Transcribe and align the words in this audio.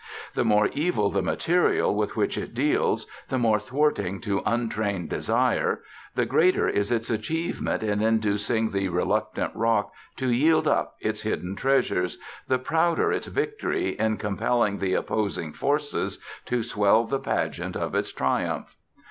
The 0.33 0.43
more 0.43 0.65
evil 0.73 1.11
the 1.11 1.21
material 1.21 1.95
with 1.95 2.15
which 2.15 2.35
it 2.35 2.55
deals, 2.55 3.05
the 3.29 3.37
more 3.37 3.59
thwarting 3.59 4.19
to 4.21 4.41
untrained 4.47 5.09
desire, 5.09 5.81
the 6.15 6.25
greater 6.25 6.67
is 6.67 6.91
its 6.91 7.11
achievement 7.11 7.83
in 7.83 8.01
inducing 8.01 8.71
the 8.71 8.87
reluctant 8.89 9.51
rock 9.55 9.93
to 10.15 10.31
yield 10.31 10.67
up 10.67 10.95
its 11.01 11.21
hidden 11.21 11.55
treasures, 11.55 12.17
the 12.47 12.57
prouder 12.57 13.11
its 13.11 13.27
victory 13.27 13.89
in 13.89 14.17
compelling 14.17 14.79
the 14.79 14.95
opposing 14.95 15.53
forces 15.53 16.17
to 16.47 16.63
swell 16.63 17.03
the 17.05 17.19
pageant 17.19 17.75
of 17.75 17.93
its 17.93 18.11
triumph. 18.11 18.75